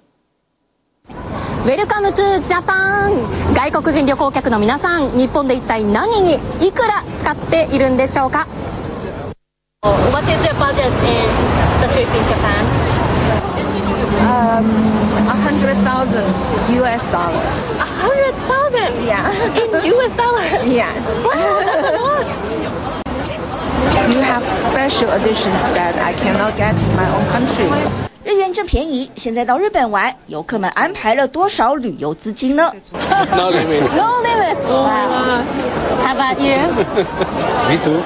[1.68, 3.12] Welcome to Japan。
[3.54, 8.48] 外国人旅行客の皆さん、日本で一体何にいくら使っているんでしょうか
[9.84, 11.28] ？What is your budget in
[11.82, 12.64] the trip in Japan?
[14.32, 14.64] Um,
[15.28, 16.32] a hundred thousand
[16.78, 17.12] U.S.
[17.12, 17.36] dollar.
[17.36, 19.04] A hundred thousand?
[19.06, 19.28] Yeah.
[19.60, 20.16] In U.S.
[20.16, 20.64] dollar?
[20.64, 21.04] Yes.
[21.22, 22.28] Wow, that's a lot.
[24.16, 28.08] You have special editions that I cannot get in my own country.
[28.28, 33.84] 日元正便宜，现在到日本玩，游客们安排了多少旅游资金呢？No limit.
[33.96, 34.58] No limit.
[34.68, 35.46] Wow.
[36.04, 36.58] How about you?
[37.70, 38.04] Me too.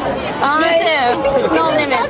[0.59, 1.55] Me too.
[1.55, 2.07] No limit.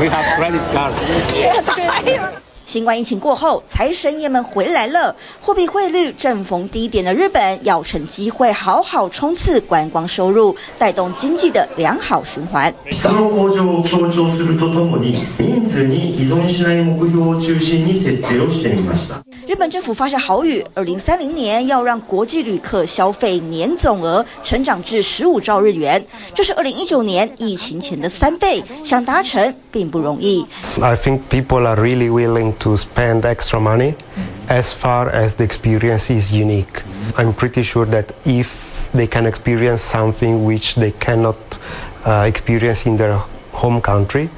[0.00, 0.94] We have credit card.
[1.34, 2.51] Yes.
[2.71, 5.15] 新冠疫情过后，财神爷们回来了。
[5.41, 12.73] 货币汇率正逢低点的日本，要趁机会好好冲刺观光收入，带动经济的良好循环。
[12.91, 19.23] 质の向上を强调するとともに、人数に依存しない目标を中心に设定をしてみました。
[19.47, 30.45] 日本政府发下豪语，二零三零年要让国际旅客消费年总额成长至十五兆日元，这是二零一九年疫情前的三倍，想达成并不容易。
[30.81, 33.95] I think people are really willing to spend extra money
[34.47, 36.83] as far as the experience is unique.
[37.17, 38.47] I'm pretty sure that if
[38.93, 41.35] they can experience something which they cannot
[42.05, 43.19] uh, experience in their
[43.51, 44.29] home country,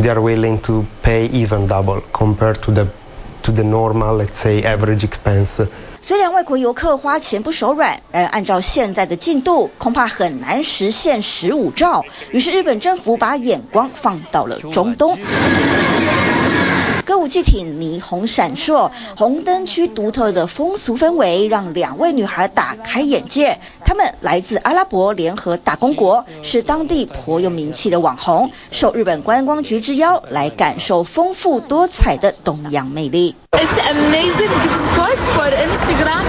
[0.00, 2.86] they are willing to pay even double compared to the
[3.42, 5.66] to the normal, let's say, average expense.
[6.00, 12.04] 虽然外国游客花钱不手软，而按照现在的进度，恐怕很难实现十五兆。
[12.30, 15.18] 于是日本政府把眼光放到了中东。
[17.05, 23.59] 歌舞伎町霓虹闪烁，红灯区独特的风俗氛围让两位女孩打开眼界。
[23.83, 33.35] 她们来自阿拉伯联合大公国，是当地颇有名气的网红，受日本观光局之邀来感受丰富多彩的东洋魅力。
[33.51, 34.49] It's amazing.
[34.49, 36.23] It's good for Instagram.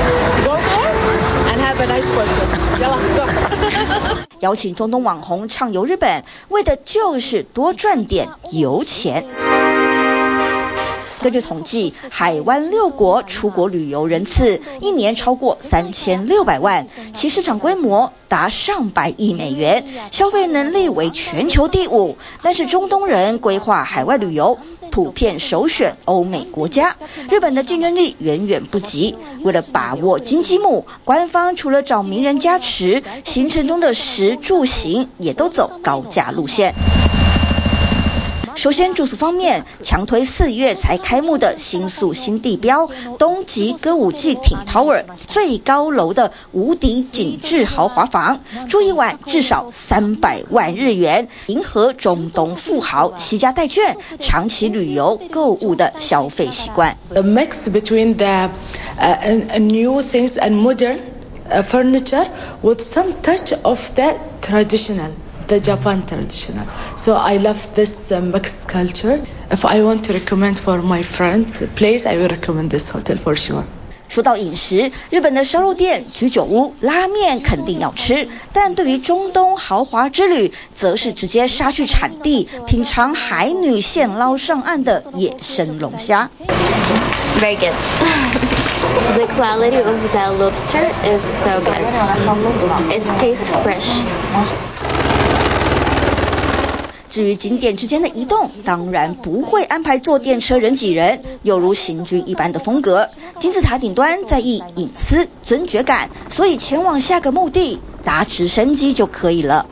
[0.45, 0.95] Go there
[1.53, 2.43] and have a nice photo.
[4.41, 9.25] 邀请中东网红畅游日本，为的就是多赚点油钱。
[11.23, 22.19] 根据统计，海湾六国出国旅游人次一年超过三千六百万，其市场规模达上百亿美元，消费能力为全球第五。
[22.43, 24.59] 但是中东人规划海外旅游，
[24.91, 26.97] 普遍首选欧美国家，
[27.31, 29.17] 日本的竞争力远远不及。
[29.43, 36.75] 为了把握金鸡母，官方除了找名人加持，行程中的食住行也都走高价路线。
[38.55, 42.89] 首先，住宿方面，强推四月才开幕的新宿新地标
[43.19, 56.97] 东极歌舞伎町 Tower 最高楼的无敌景致豪华房，住一晚至少三百万日元，迎合中东富豪携家带眷、长期旅游购物的消费习惯。
[57.11, 58.51] The mix between the
[58.99, 60.99] uh, new things and modern
[61.65, 62.27] furniture
[62.63, 65.11] with some touch of the traditional.
[65.48, 66.68] The Japan traditional.
[66.96, 69.20] So I love this mixed culture.
[69.50, 73.36] If I want to recommend for my friend place, I will recommend this hotel for
[73.36, 73.64] sure.
[74.08, 86.30] 说到饮食，日本的烧肉店、居酒屋、拉面肯定要吃，但对于中东豪华之旅，则是直接杀去产地，品尝海女现捞上岸的野生龙虾。
[87.40, 87.74] Very good.
[89.16, 91.78] The quality of the lobster is so good.
[92.92, 93.90] It tastes fresh.
[97.15, 103.09] 至于景点之间的移动，当然不会安排坐电车人挤人，有如行军一般的风格。
[103.39, 109.67] 金字塔顶端在意隐私、尊爵感，所以前往下个目的搭直升机就可以了。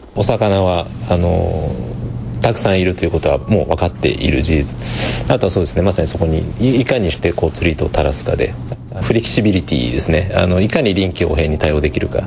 [2.42, 4.78] たくさんいるということはもう分かっている事実。
[5.30, 8.54] あとはそうですね、まさにそこにいかにしてこう钓り糸を垂らすかで、
[9.02, 10.32] フレキシビリティですね。
[10.34, 12.24] あのいかに临机応変に対応できるか。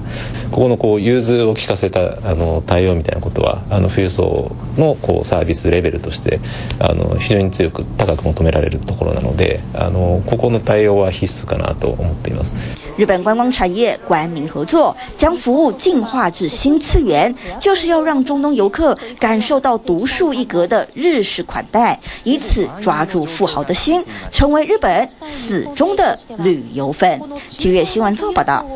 [0.52, 6.40] ここのこう融通を利かせたあの対応みたいなことは、あの富裕层のこうサービスレベルとして
[6.80, 12.56] あの非常に强く高く求められるところなので、あのここの対応は必须かなと思っています。
[12.98, 27.20] 日本观光产业官民合作，将服务进化至新次元，就是要让中东游客感受到独独树一格的日式款待，以此抓住富豪的心，成为日本死忠的旅游粉。
[27.50, 28.68] 体育新闻综合报道。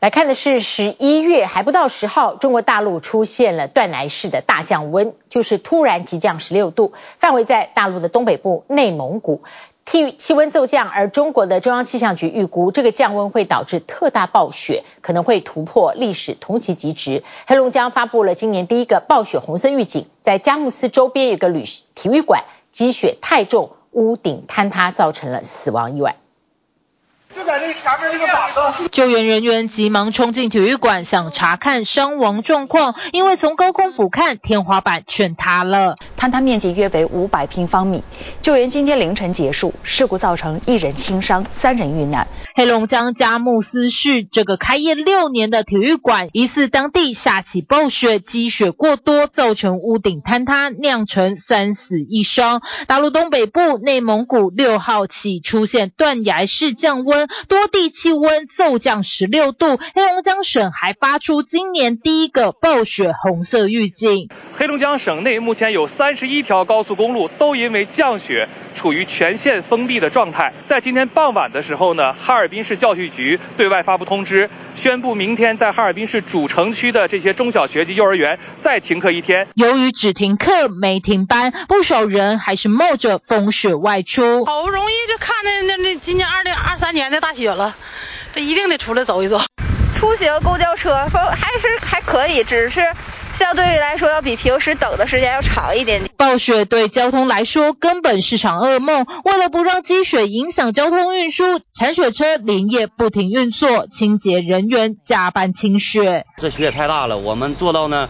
[0.00, 9.42] 来看的是十一月还不到十号，中国大陆出现了断崖式的大降温，就是突然急降十六度，范围在大陆的东北部、内蒙古。
[9.86, 17.22] 气气温骤降，而中国的中央气象局预估，这个降温会导致特大暴雪，可能会突破历史同期极值。
[17.46, 21.64] 黑龙江发布了今年第一个暴雪红色预警，在佳木斯周边有个旅
[21.94, 26.16] 体育馆积雪太重，屋顶坍塌，造成了死亡意外。
[27.36, 35.96] 就在那前面那个板子，救援人员急忙冲进体育馆，想查看伤亡状况，因为从高空俯瞰，天花板全塌了。
[36.18, 38.02] 坍塌面积约为五百平方米。
[38.40, 42.26] 救援今天凌晨结束，事故造成一人轻伤，三人遇难。
[42.54, 52.62] 黑龙江佳木斯市这个开业六年的体育馆，疑似当地下起暴雪，积雪过多，造成屋顶坍塌，酿成三死一伤。
[52.86, 57.25] 大陆东北部、内蒙古六号起出现断崖式降温。
[57.48, 64.28] 多地气温骤降十六度，黑龙江省还发出今年第一个暴雪红色预警。
[64.54, 70.52] 黑龙江省内目前有三十一条高速公路都因为降雪处于全线封闭的状态。
[70.66, 79.48] 在今天傍晚的时候呢，哈尔滨市教育局对外发布通知，宣布明天在哈尔滨市主城区的这些中小学及幼儿园再停课一天。
[79.54, 84.44] 由于只停课没停班，不少人还是冒着风雪外出。
[84.44, 87.74] 好不容易就看见那那今年二零二三年的大雪了，
[88.34, 89.40] 这一定得出来走一走。
[89.94, 92.82] 出行公交车还是还可以，只是。
[93.38, 96.10] 相对于来说，要比平时等的时间要长一点点。
[96.16, 99.06] 暴雪对交通来说根本是场噩梦。
[99.24, 101.44] 为了不让积雪影响交通运输，
[101.78, 106.24] 铲雪车连夜不停运作，清洁人员加班清雪。
[106.38, 108.08] 这雪也太大了，我们做到呢，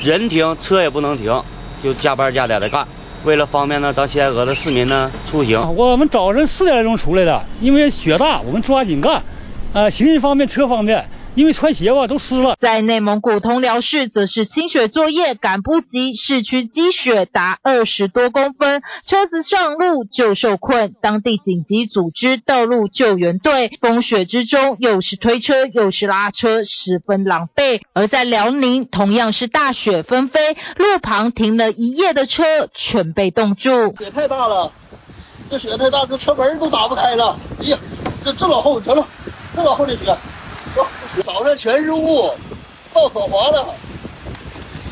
[0.00, 1.42] 人停车也不能停，
[1.82, 2.86] 就加班加点的干。
[3.24, 5.74] 为了方便呢，咱西戴河的市民呢出行。
[5.74, 9.24] 我们早晨四点钟出来的，因为雪大，我们抓紧干。
[9.72, 11.08] 呃，行进方便，车方便。
[11.34, 12.54] 因为穿鞋吧都湿了。
[12.60, 20.94] 在内蒙古通辽市，则是清雪作业赶不及，市区积雪达二十多公分，车子上路就受困。
[21.02, 27.80] 当地紧急组织道路救援队，风雪之中又是推车又是拉车，十分狼狈。
[27.92, 33.96] 而在辽宁，同样是大雪纷飞，路旁停了一夜的车全被冻住。
[33.98, 34.70] 雪太大了，
[35.48, 37.36] 这雪太大，这车门都打不开了。
[37.60, 37.78] 哎呀，
[38.22, 39.04] 这这老厚，全了，
[39.56, 40.14] 这老厚的雪。
[41.22, 42.30] 早上全是雾，
[42.92, 43.74] 道可滑了。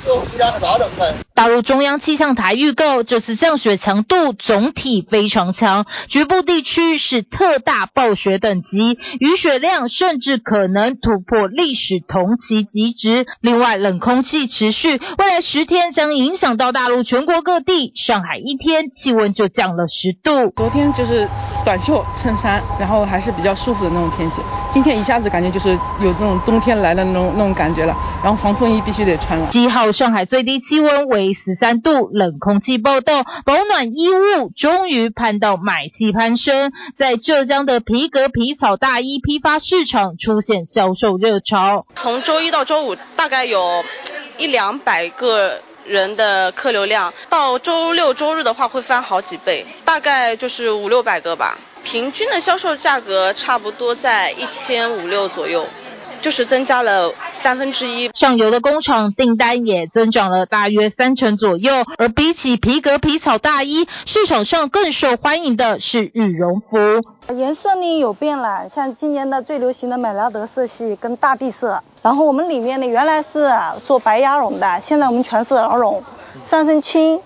[0.05, 1.22] 这回家可咋整啊？
[1.35, 13.27] 大陆中央气象台预告，这次降雪强度总体非常强，局部地区是特大暴雪等级，雨雪量甚至可能突破历史同期极值。
[13.41, 17.93] 另外，冷空气持续，未来十天将影响到大陆全国各地。
[17.97, 20.53] 上海一天气温就降了十度。
[20.55, 21.27] 昨天就是
[21.65, 24.43] 短袖衬衫，然后还是比较舒服的那种天气。
[24.71, 25.71] 今天一下子感觉就是
[26.01, 29.49] 有那种冬天来的那种那种感觉了，然后防风衣必须得穿了。
[29.51, 29.91] 七号？
[29.93, 36.73] 上海最低气温为十三度，冷空气暴动，保暖衣物终于盼到买气攀升。
[36.97, 41.87] 在浙江的皮革皮草大衣批发市场出现销售热潮。
[41.95, 43.85] 从周一到周五大概有
[44.39, 51.59] 一两百个人的客流量，到周六周日的话会翻好几倍，大概就是五六百个吧。
[51.85, 55.67] 平均的销售价格差不多在一千五六左右。
[56.23, 61.85] 就是增加了三分之一，上游的工厂订单也增长了大约三成左右。
[61.99, 67.35] 而比起皮革皮草大衣，市场上更受欢迎的是羽绒服。
[67.35, 71.83] 颜色呢有变了，像今年的最流行的美拉德色系跟大地色。
[72.03, 73.51] 然后我们里面呢原来是
[73.85, 76.03] 做白鸭绒的，现在我们全是鹅绒，
[76.45, 77.21] 上身轻，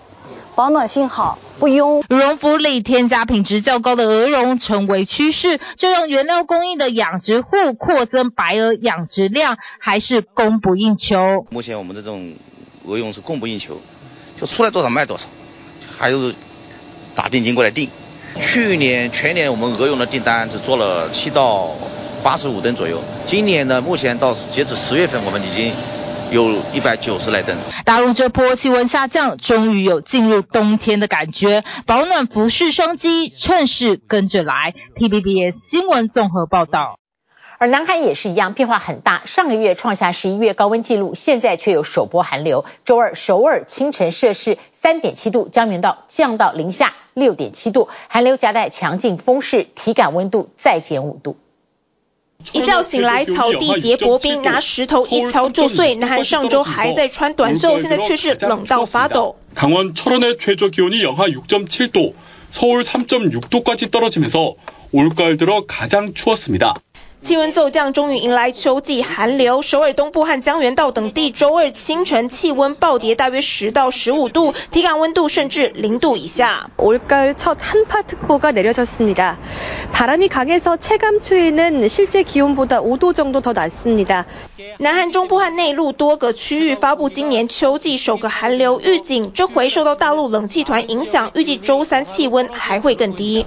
[0.57, 1.37] 保暖性好。
[1.59, 11.45] 不用羽绒服里添加品质较高的鹅绒成为趋势，这让原料供应的养殖户扩增白鹅养殖量，还是供不应求。
[11.51, 12.33] 目前我们的这种
[12.85, 13.79] 鹅绒是供不应求，
[14.35, 15.27] 就出来多少卖多少，
[15.95, 16.33] 还有
[17.13, 17.91] 打定金过来订。
[18.41, 21.69] 去年全年我们鹅绒的订单只做了七到
[22.23, 25.71] 八十五吨左右，今年呢，目前到截止十月份，我们已经。
[26.31, 27.55] 有一百九十来吨。
[27.85, 34.73] 大陆这波气温下降，终于有进入冬天的感觉，保暖服饰商机趁势跟着来。
[34.95, 36.99] T B B S 新闻综合报道。
[37.59, 39.23] 而南海也是一样，变化很大。
[39.25, 42.65] 上个月创下十一月高温纪录，现在却有首波寒流。
[42.85, 51.37] 周二首尔清晨摄氏三点七度，江原道降到零下六点七度，寒流夹带强劲风势，体感温度再减五度。
[52.52, 55.94] 一觉醒来，草地结薄冰，拿石头一敲就碎。
[55.94, 59.36] 南韩上周还在穿短袖，现在却是冷到发抖。
[59.54, 62.14] 강원 철원의 최저 기온이 영하 6.7도,
[62.50, 64.54] 서울 3.6도까지 떨어지면서
[64.90, 66.74] 올가을 들어 가장 추웠습니다.
[67.22, 69.62] 气温骤降，终于迎来秋季寒流。
[69.62, 76.68] 首尔东部和江原道等地周二清晨气温暴跌，大约十到十五度，体感温度甚至零度以下。
[76.76, 79.38] 올가을 첫 한파특보가 내려졌습니다.
[79.92, 84.26] 바람이 강해서 체감 추위는 실제 기온보다 5도 정도 더 낮습니다.
[84.78, 93.46] 南韩中部和内陆多个区域发布今年秋季首个寒流预警，这回受到大陆冷气团影响，预计周三气温还会更低。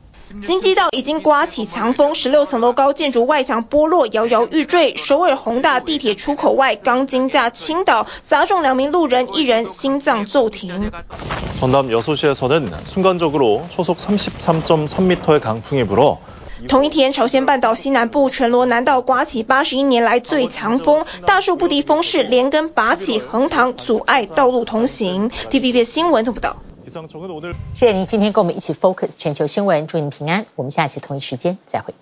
[0.44, 4.96] 京畿道已经刮起强风，十六层楼高建筑外墙剥落，摇摇欲坠。
[4.96, 10.90] 首尔弘大地铁出口外钢筋架倾倒，砸中两名路人，一人心脏骤停。
[11.60, 16.18] 전남 여수시에서는 순간적으로 초속 33.3m의 강풍이 불어
[16.68, 25.30] 同一天，朝鲜半岛西南部全罗南道刮起八十一年来最强风，大树不敌风势，连根拔起横躺，阻碍道路通行。
[25.50, 26.56] TVB 新闻从报道。
[27.73, 31.93] 谢谢您今天跟我们一起 focus 全球新闻祝您平安我们下期同一时间再会。